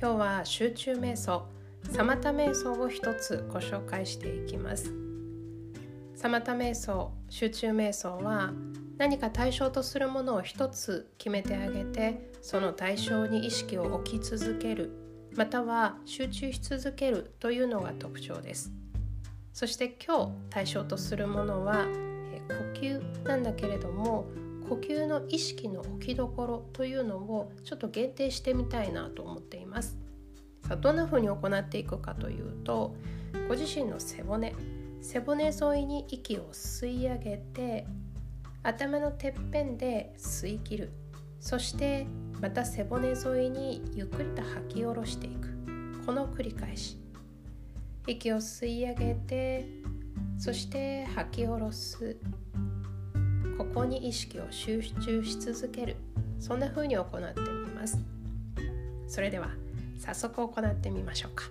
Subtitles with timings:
[0.00, 1.46] 今日は集中瞑想。
[1.92, 4.94] サマタ瞑想を一つご紹介していきます。
[6.14, 8.50] サマタ瞑想集中瞑想は
[8.96, 14.90] 何か対象とするものを一つ決めてあげてその対象に意識を置き続ける
[15.36, 18.72] または集中し続けるというのが特徴です。
[19.52, 21.84] そして今日対象とするものは
[22.48, 24.24] 呼吸なんだけれども
[24.70, 29.98] 呼吸の意識の置きどころというのをちょっと限定してみたいなと思っています。
[30.62, 32.94] さあどんな風に行っていくかというと
[33.48, 34.54] ご自身の背骨
[35.02, 37.84] 背骨沿いに息を吸い上げて
[38.62, 40.92] 頭のてっぺんで吸い切る。
[41.40, 42.06] そして
[42.40, 45.48] また背骨沿いにゆっくりと吐き下ろしていく。
[46.06, 46.96] この繰り返し。
[48.06, 49.66] 息を吸い上げて
[50.38, 52.16] そして吐き下ろす。
[53.60, 55.96] ここに意識を集中し続ける。
[56.38, 57.98] そんな風に行ってみます。
[59.06, 59.50] それでは
[59.98, 61.44] 早速行ってみましょうか。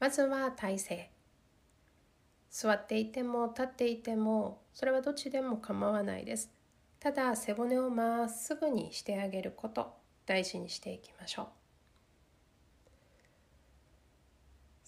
[0.00, 1.10] まずは体勢。
[2.50, 6.50] 座っていても立っていてもそれはどっちでも構わないです。
[6.98, 9.94] ただ背骨をまっすぐにしてあげること
[10.26, 11.63] 大事にしていきましょう。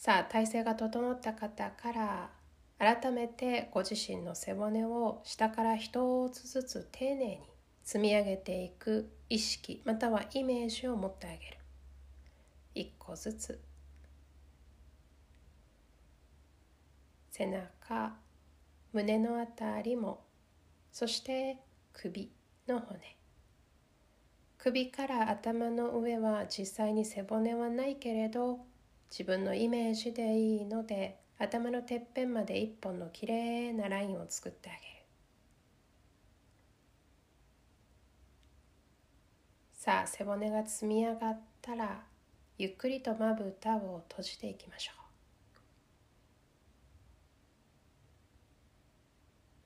[0.06, 2.30] さあ体勢が整った方から
[2.78, 7.40] 改めてご自身の背骨を下から一つずつ丁寧に
[7.82, 11.58] 積み上げていく意識またはイメージを持ってあげる。
[12.77, 13.60] 一個ずつ。
[17.32, 18.14] 背中
[18.92, 20.20] 胸のあたりも
[20.92, 21.56] そして
[21.92, 22.30] 首
[22.68, 23.00] の骨。
[24.56, 28.60] 首から頭の上は実際に背骨はないけれど
[29.10, 34.96] 自分のイメージでいいので頭のてっぺんまで一本のきれいなラインを作ってあげる。
[39.86, 42.02] さあ背骨が積み上がったら
[42.58, 44.92] ゆっくりとまぶたを閉じていきましょ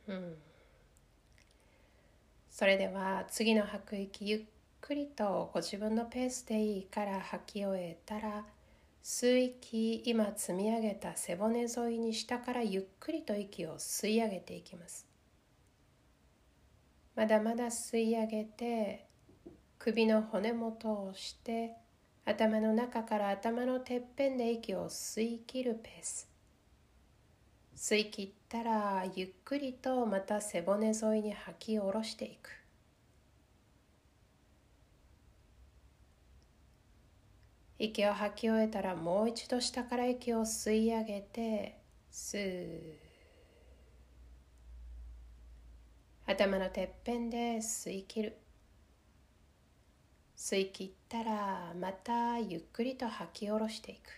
[0.08, 0.36] う、うん、
[2.50, 4.40] それでは次の吐く息ゆっ
[4.82, 8.44] くりとご自分のペースでいいから吐き終えたら
[9.02, 15.06] 吸う息今積み上げた背骨沿いに下からゆっくりと息を吸い上げていきます。
[17.16, 19.06] まだまだ吸い上げて
[19.78, 21.74] 首の骨元を押して
[22.24, 26.28] 頭の中から頭のてっぺんで息を吸い切るペース。
[27.76, 32.59] 吸い切ったらゆっくりとまた背骨沿いに吐き下ろしていく。
[37.82, 41.78] 息を吐き終えたらもう一度下から息を吸い上げて
[42.12, 42.78] 吸う
[46.26, 48.36] 頭のてっぺんで吸い切る。
[50.36, 54.10] 吸い切ったらまたゆっくりと吐き下ろしていく。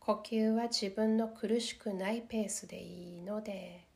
[0.00, 3.86] 呼吸は自分の苦しくないペースでいいので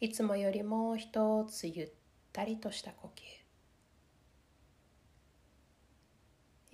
[0.00, 1.90] いつもよりも一つゆっ
[2.32, 3.41] たりとした呼吸。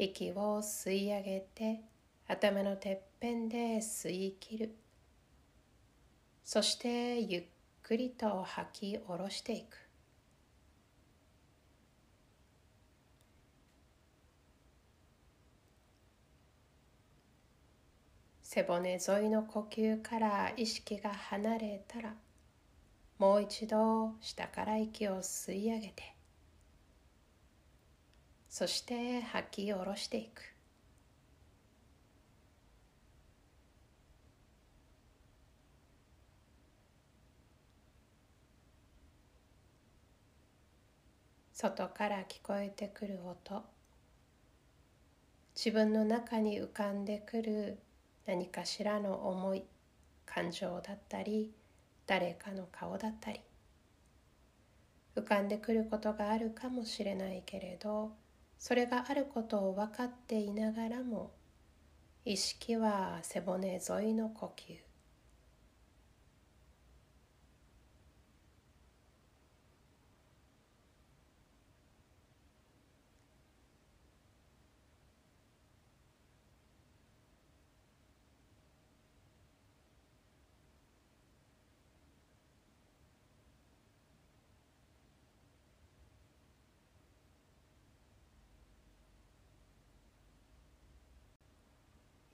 [0.00, 1.80] 息を吸い上げて
[2.28, 4.76] 頭のてっぺんで吸い切る。
[6.44, 7.44] そしてゆっ
[7.82, 9.76] くりと吐き下ろしていく。
[18.44, 22.14] 背骨沿いの呼吸から意識が離れたら
[23.18, 26.17] もう一度下から息を吸い上げて
[28.58, 30.42] そして吐き下ろしていく。
[41.52, 43.62] 外から聞こえてくる音。
[45.54, 47.78] 自分の中に浮かんでくる
[48.26, 49.62] 何かしらの思い
[50.26, 51.52] 感情だったり
[52.08, 53.40] 誰かの顔だったり。
[55.14, 58.10] 浮かんでくることがあるかもしれないけれど
[58.58, 61.32] それがあることを分かっていながらも
[62.24, 64.87] 意識は背骨沿いの呼吸。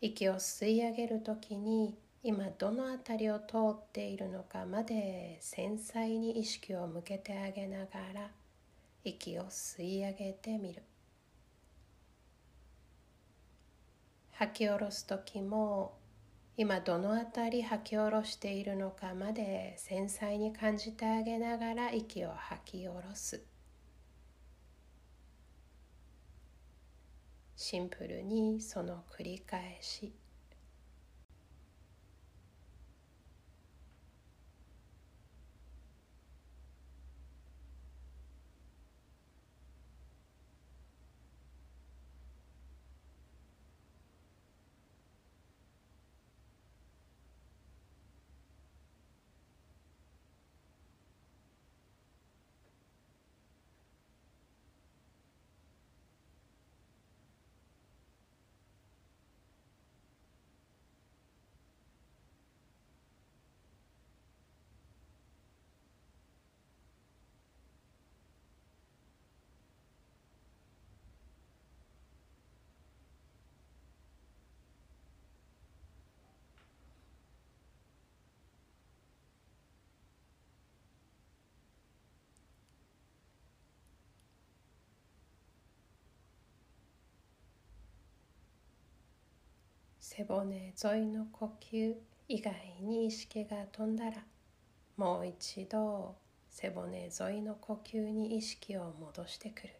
[0.06, 8.30] 息を吸い上げる時に今どの辺りを通っているのかまで繊細に意識を向けてあげながら
[9.02, 10.82] 息を吸い上げてみる。
[14.32, 15.96] 吐き下ろす時も
[16.58, 23.42] 今どの辺り吐き下ろしているのかまで繊細に感じてあげながら息を吐き下ろす。
[27.66, 30.12] シンプルにその繰り返し。
[90.16, 91.92] 背骨沿いの呼吸
[92.28, 94.24] 以外に意識が飛んだら
[94.96, 96.14] もう一度
[96.48, 99.74] 背骨沿いの呼吸に意識を戻してくる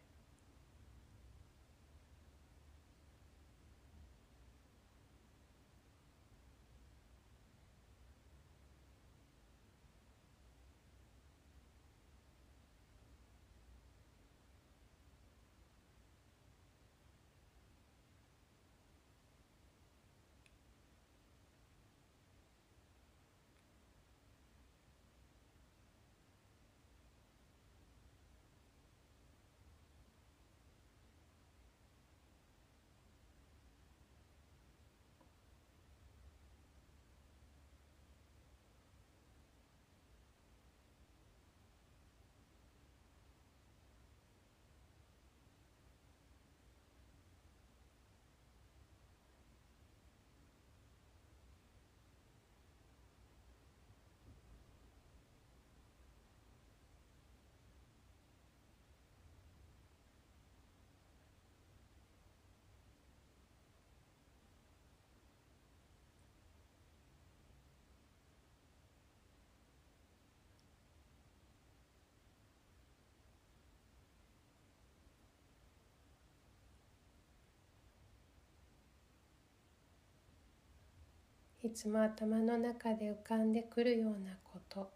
[81.65, 84.91] いつも頭の中で浮かんでくるようなこと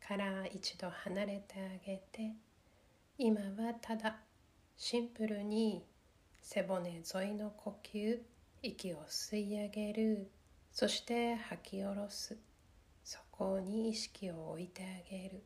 [0.00, 2.30] から一度離れてあげて
[3.18, 4.18] 今はただ
[4.76, 5.84] シンプルに
[6.40, 8.18] 背骨沿いの呼吸
[8.62, 10.30] 息を吸い上げる
[10.70, 12.36] そして吐き下ろす
[13.02, 15.42] そこに意識を置いてあげる。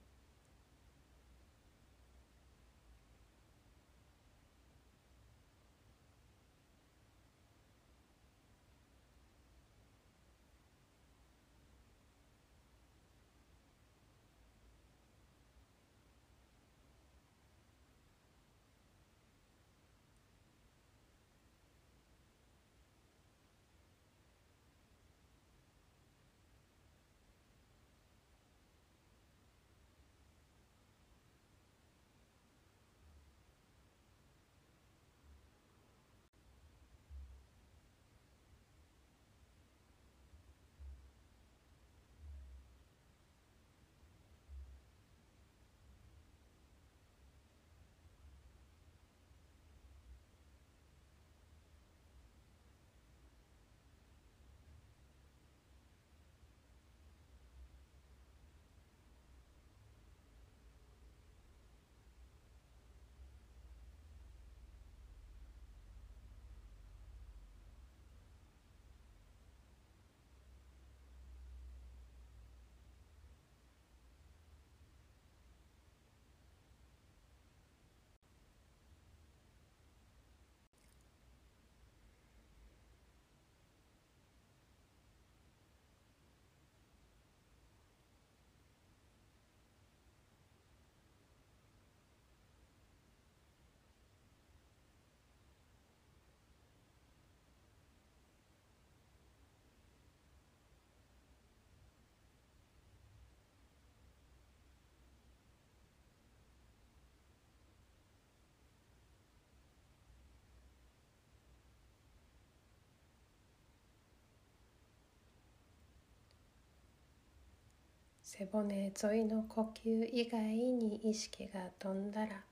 [118.31, 122.45] 背骨沿いの呼吸以外に意識が飛んだら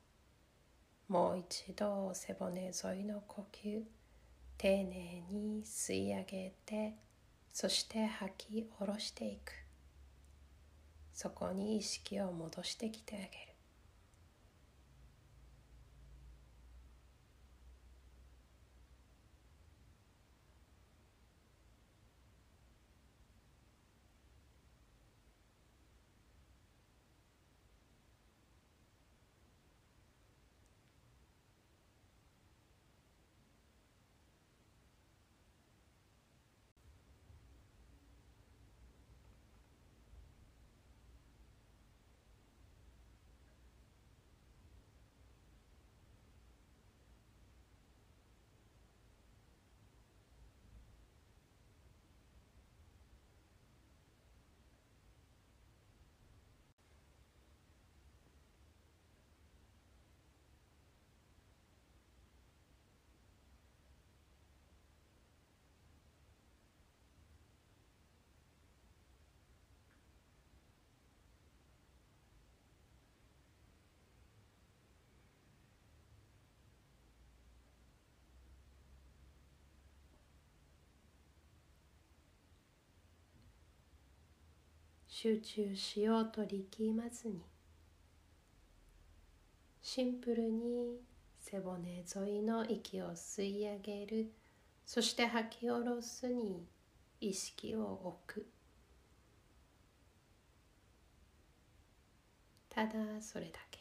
[1.07, 3.83] もう一度背骨沿いの呼吸
[4.57, 6.95] 丁寧に吸い上げて
[7.53, 9.53] そして吐き下ろしていく。
[11.13, 13.46] そこに意識を戻してきてあげる。
[85.19, 87.41] 集中しようと力まずに
[89.81, 91.01] シンプルに
[91.41, 94.31] 背骨沿いの息を吸い上げる。
[94.85, 96.67] そして吐き下ろすに
[97.19, 98.47] 意識を置く。
[102.69, 102.93] ただ
[103.23, 103.76] それだけ。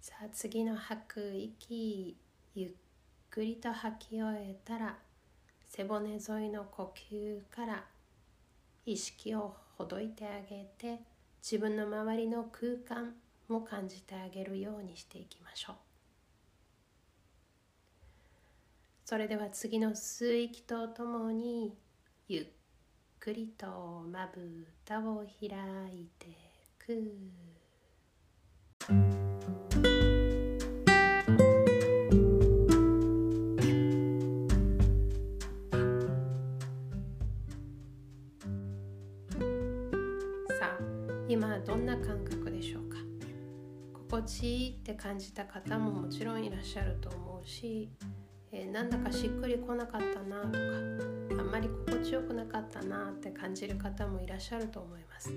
[0.00, 2.16] さあ次の吐く息
[2.54, 2.70] ゆっ
[3.28, 4.98] くりと吐き終えたら
[5.68, 7.84] 背骨沿いの呼吸から
[8.86, 11.00] 意識をほどいてあげて
[11.42, 13.14] 自分の周りの空間
[13.48, 15.76] も感じてあげるようにしていきましょう。
[19.04, 21.74] それでは次の吸う息とともに
[22.28, 22.61] ゆっくり
[23.22, 25.48] くりとまぶたを開
[25.96, 26.26] いて
[26.76, 26.92] く。
[40.48, 40.78] さあ
[41.28, 42.96] 今どんな感覚でしょうか？
[44.10, 47.88] 心地いいって感じた方ももちろんいらっしゃると思うし
[48.50, 55.30] えー、なんだかしっくりこなかったなとかあんまり心地よくなかったなって感じる方もいらっしゃると思います。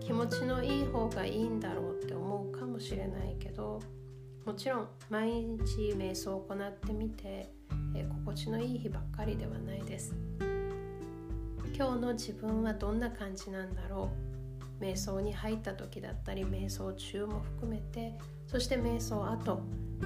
[0.00, 3.80] 気持ちのいい方がいいんだろうって思うかもしれないけど
[4.44, 7.48] もちろん毎日瞑想を行ってみて、
[7.94, 10.14] え、心地のいい日ばっかりではないです。
[11.74, 14.32] 今日の自分はどんな感じなんだろう。
[14.82, 18.14] 瞑想に入った時だったり瞑想中も含めて
[18.48, 19.60] そして瞑想後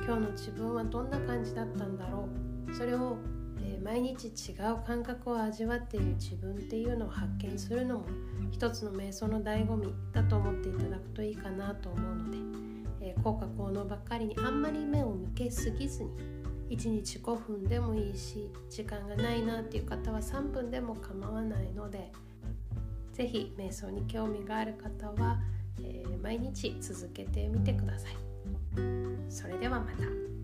[0.04, 2.28] 今日の自分はどんな感じだったんだろ
[2.68, 3.16] うそれを、
[3.60, 8.04] えー、毎日違う感覚を味わっている自分っていうのを発見するのも
[8.50, 12.38] 一つの瞑想の醍醐味だと思っていただくといいかなと思うので、
[13.00, 16.10] えー、効果効能ばっかりにあんまり目を向けすぎずに
[16.70, 22.10] 1日5分でもいいし時間がないなっていう方は3分でも構わないので
[23.12, 25.38] 是非瞑想に興味がある方は、
[25.80, 28.25] えー、毎日続けてみてください。
[29.28, 30.35] それではまた。